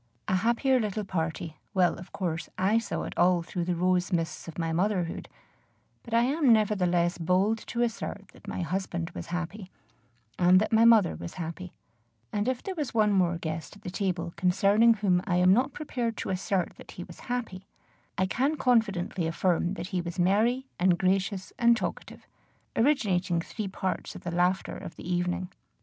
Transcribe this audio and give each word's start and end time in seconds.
A 0.27 0.37
happier 0.37 0.79
little 0.79 1.03
party 1.03 1.57
well, 1.75 1.93
of 1.99 2.11
course, 2.11 2.49
I 2.57 2.79
saw 2.79 3.03
it 3.03 3.13
all 3.17 3.43
through 3.43 3.65
the 3.65 3.75
rose 3.75 4.11
mists 4.11 4.47
of 4.47 4.57
my 4.57 4.73
motherhood, 4.73 5.29
but 6.01 6.11
I 6.11 6.23
am 6.23 6.51
nevertheless 6.51 7.19
bold 7.19 7.59
to 7.67 7.83
assert 7.83 8.29
that 8.29 8.47
my 8.47 8.61
husband 8.63 9.11
was 9.11 9.27
happy, 9.27 9.69
and 10.39 10.59
that 10.59 10.73
my 10.73 10.85
mother 10.85 11.15
was 11.15 11.35
happy; 11.35 11.73
and 12.33 12.47
if 12.47 12.63
there 12.63 12.73
was 12.73 12.95
one 12.95 13.13
more 13.13 13.37
guest 13.37 13.75
at 13.75 13.83
the 13.83 13.91
table 13.91 14.33
concerning 14.35 14.95
whom 14.95 15.21
I 15.27 15.35
am 15.35 15.53
not 15.53 15.71
prepared 15.71 16.17
to 16.17 16.31
assert 16.31 16.73
that 16.77 16.93
he 16.93 17.03
was 17.03 17.19
happy, 17.29 17.67
I 18.17 18.25
can 18.25 18.57
confidently 18.57 19.27
affirm 19.27 19.75
that 19.75 19.89
he 19.89 20.01
was 20.01 20.17
merry 20.17 20.65
and 20.79 20.97
gracious 20.97 21.53
and 21.59 21.77
talkative, 21.77 22.25
originating 22.75 23.39
three 23.39 23.67
parts 23.67 24.15
of 24.15 24.23
the 24.23 24.31
laughter 24.31 24.75
of 24.75 24.95
the 24.95 25.07
evening. 25.07 25.51